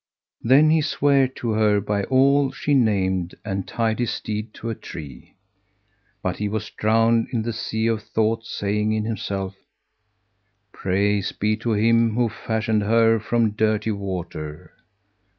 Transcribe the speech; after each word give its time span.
Then 0.41 0.71
he 0.71 0.81
sware 0.81 1.27
to 1.27 1.51
her 1.51 1.79
by 1.79 2.05
all 2.05 2.51
she 2.51 2.73
named 2.73 3.35
and 3.45 3.67
tied 3.67 3.99
his 3.99 4.09
steed 4.09 4.51
to 4.55 4.71
a 4.71 4.73
tree; 4.73 5.35
but 6.23 6.37
he 6.37 6.49
was 6.49 6.71
drowned 6.71 7.27
in 7.31 7.43
the 7.43 7.53
sea 7.53 7.85
of 7.85 8.01
thought, 8.01 8.43
saying 8.43 8.93
in 8.93 9.05
himself, 9.05 9.55
"Praise 10.71 11.31
be 11.31 11.55
to 11.57 11.73
Him 11.73 12.15
who 12.15 12.29
fashioned 12.29 12.81
her 12.81 13.19
from 13.19 13.51
dirty 13.51 13.91
water!" 13.91 14.73